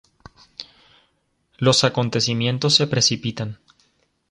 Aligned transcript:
Los 1.59 1.83
acontecimientos 1.83 2.73
se 2.73 2.87
precipitan. 2.87 3.59